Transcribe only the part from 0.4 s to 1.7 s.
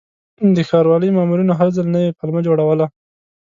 د ښاروالۍ مامورینو هر